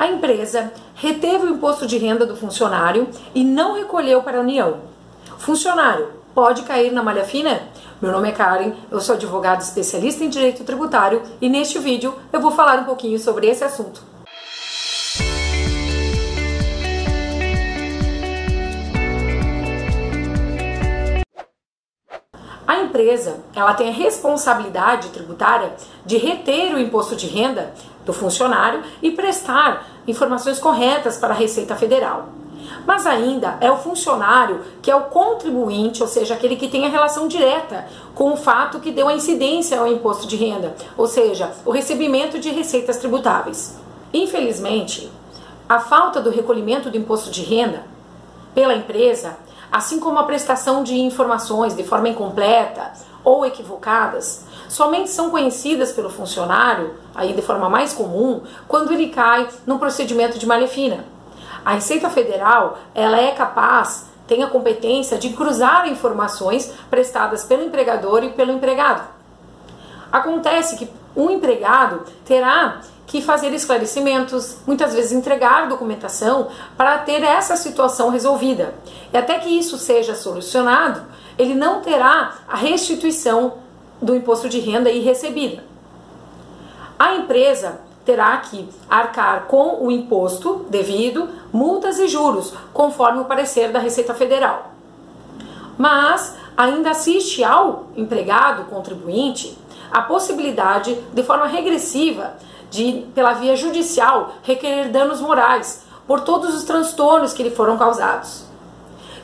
A 0.00 0.06
empresa 0.06 0.72
reteve 0.94 1.44
o 1.44 1.50
imposto 1.50 1.86
de 1.86 1.98
renda 1.98 2.24
do 2.24 2.34
funcionário 2.34 3.06
e 3.34 3.44
não 3.44 3.74
recolheu 3.74 4.22
para 4.22 4.38
a 4.38 4.40
União. 4.40 4.78
Funcionário 5.36 6.08
pode 6.34 6.62
cair 6.62 6.90
na 6.90 7.02
malha 7.02 7.22
fina? 7.22 7.64
Meu 8.00 8.10
nome 8.10 8.30
é 8.30 8.32
Karen, 8.32 8.72
eu 8.90 8.98
sou 8.98 9.14
advogada 9.14 9.62
especialista 9.62 10.24
em 10.24 10.30
direito 10.30 10.64
tributário 10.64 11.22
e 11.38 11.50
neste 11.50 11.78
vídeo 11.78 12.14
eu 12.32 12.40
vou 12.40 12.50
falar 12.50 12.78
um 12.78 12.84
pouquinho 12.84 13.18
sobre 13.18 13.46
esse 13.46 13.62
assunto. 13.62 14.09
Empresa, 23.00 23.40
ela 23.54 23.74
tem 23.74 23.88
a 23.88 23.92
responsabilidade 23.92 25.08
tributária 25.08 25.72
de 26.04 26.18
reter 26.18 26.74
o 26.74 26.78
imposto 26.78 27.16
de 27.16 27.26
renda 27.26 27.72
do 28.04 28.12
funcionário 28.12 28.82
e 29.02 29.10
prestar 29.10 29.86
informações 30.06 30.58
corretas 30.58 31.16
para 31.16 31.32
a 31.32 31.36
Receita 31.36 31.74
Federal. 31.74 32.28
Mas 32.86 33.06
ainda 33.06 33.56
é 33.60 33.70
o 33.70 33.78
funcionário 33.78 34.60
que 34.82 34.90
é 34.90 34.94
o 34.96 35.04
contribuinte, 35.04 36.02
ou 36.02 36.08
seja, 36.08 36.34
aquele 36.34 36.56
que 36.56 36.68
tem 36.68 36.86
a 36.86 36.90
relação 36.90 37.26
direta 37.26 37.86
com 38.14 38.32
o 38.32 38.36
fato 38.36 38.80
que 38.80 38.92
deu 38.92 39.08
a 39.08 39.14
incidência 39.14 39.78
ao 39.80 39.86
imposto 39.86 40.26
de 40.26 40.36
renda, 40.36 40.74
ou 40.96 41.06
seja, 41.06 41.52
o 41.64 41.70
recebimento 41.70 42.38
de 42.38 42.50
receitas 42.50 42.98
tributáveis. 42.98 43.78
Infelizmente, 44.12 45.10
a 45.68 45.80
falta 45.80 46.20
do 46.20 46.30
recolhimento 46.30 46.90
do 46.90 46.96
imposto 46.96 47.30
de 47.30 47.42
renda 47.42 47.82
pela 48.54 48.74
empresa 48.74 49.36
assim 49.70 50.00
como 50.00 50.18
a 50.18 50.24
prestação 50.24 50.82
de 50.82 50.98
informações 50.98 51.76
de 51.76 51.84
forma 51.84 52.08
incompleta 52.08 52.92
ou 53.22 53.44
equivocadas, 53.44 54.46
somente 54.68 55.10
são 55.10 55.30
conhecidas 55.30 55.92
pelo 55.92 56.10
funcionário, 56.10 56.94
aí 57.14 57.32
de 57.32 57.42
forma 57.42 57.68
mais 57.68 57.92
comum, 57.92 58.42
quando 58.66 58.92
ele 58.92 59.08
cai 59.08 59.48
num 59.66 59.78
procedimento 59.78 60.38
de 60.38 60.46
malha 60.46 60.68
fina. 60.68 61.04
A 61.64 61.74
Receita 61.74 62.08
Federal, 62.08 62.78
ela 62.94 63.18
é 63.18 63.32
capaz, 63.32 64.06
tem 64.26 64.42
a 64.42 64.48
competência 64.48 65.18
de 65.18 65.30
cruzar 65.30 65.88
informações 65.88 66.72
prestadas 66.88 67.44
pelo 67.44 67.64
empregador 67.64 68.24
e 68.24 68.30
pelo 68.30 68.52
empregado. 68.52 69.02
Acontece 70.10 70.76
que 70.76 70.90
um 71.14 71.30
empregado 71.30 72.04
terá 72.24 72.80
que 73.10 73.20
fazer 73.20 73.52
esclarecimentos, 73.52 74.58
muitas 74.64 74.94
vezes 74.94 75.10
entregar 75.10 75.68
documentação 75.68 76.46
para 76.76 76.96
ter 76.98 77.24
essa 77.24 77.56
situação 77.56 78.08
resolvida. 78.08 78.72
E 79.12 79.16
até 79.18 79.36
que 79.40 79.48
isso 79.48 79.76
seja 79.78 80.14
solucionado, 80.14 81.02
ele 81.36 81.52
não 81.52 81.80
terá 81.80 82.34
a 82.46 82.54
restituição 82.54 83.54
do 84.00 84.14
imposto 84.14 84.48
de 84.48 84.60
renda 84.60 84.92
e 84.92 85.00
recebida. 85.00 85.64
A 86.96 87.16
empresa 87.16 87.80
terá 88.04 88.36
que 88.36 88.68
arcar 88.88 89.46
com 89.48 89.84
o 89.84 89.90
imposto 89.90 90.66
devido, 90.70 91.28
multas 91.52 91.98
e 91.98 92.06
juros, 92.06 92.54
conforme 92.72 93.22
o 93.22 93.24
parecer 93.24 93.72
da 93.72 93.80
Receita 93.80 94.14
Federal. 94.14 94.70
Mas 95.76 96.36
ainda 96.56 96.92
assiste 96.92 97.42
ao 97.42 97.86
empregado 97.96 98.66
contribuinte 98.66 99.58
a 99.90 100.00
possibilidade, 100.02 100.94
de 101.12 101.24
forma 101.24 101.48
regressiva, 101.48 102.34
de, 102.70 103.06
pela 103.14 103.34
via 103.34 103.56
judicial, 103.56 104.34
requerer 104.42 104.90
danos 104.90 105.20
morais 105.20 105.84
por 106.06 106.20
todos 106.20 106.54
os 106.54 106.64
transtornos 106.64 107.32
que 107.32 107.42
lhe 107.42 107.50
foram 107.50 107.76
causados. 107.76 108.44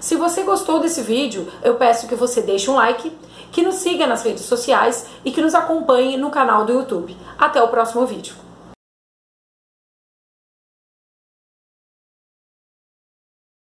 Se 0.00 0.16
você 0.16 0.42
gostou 0.42 0.78
desse 0.78 1.00
vídeo, 1.00 1.48
eu 1.62 1.74
peço 1.76 2.06
que 2.06 2.14
você 2.14 2.42
deixe 2.42 2.70
um 2.70 2.74
like, 2.74 3.10
que 3.50 3.62
nos 3.62 3.76
siga 3.76 4.06
nas 4.06 4.22
redes 4.22 4.44
sociais 4.44 5.06
e 5.24 5.30
que 5.30 5.40
nos 5.40 5.54
acompanhe 5.54 6.16
no 6.16 6.30
canal 6.30 6.64
do 6.64 6.72
YouTube. 6.72 7.16
Até 7.38 7.62
o 7.62 7.68
próximo 7.68 8.04
vídeo. 8.04 8.34